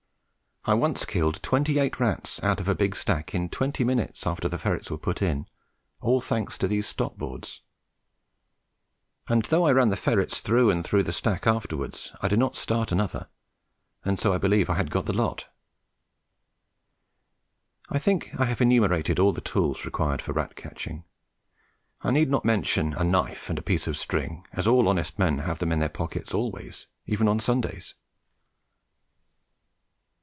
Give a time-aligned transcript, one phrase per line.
[0.63, 4.47] I once killed twenty eight rats out of a big stack in twenty minutes after
[4.47, 5.47] the ferrets were put in,
[6.01, 7.61] all thanks to these stop boards;
[9.27, 12.55] and though I ran the ferrets through and through the stack afterwards, I did not
[12.55, 13.27] start another,
[14.05, 15.47] and so I believe I had got the lot.
[17.89, 21.05] I think I have enumerated all the tools required for rat catching.
[22.03, 25.39] I need not mention a knife and a piece of string, as all honest men
[25.39, 27.95] have them in their pocket always, even on Sundays.